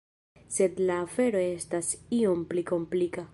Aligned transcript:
Sed 0.53 0.79
la 0.91 0.95
afero 1.01 1.43
estas 1.49 1.91
iom 2.21 2.43
pli 2.55 2.65
komplika. 2.73 3.29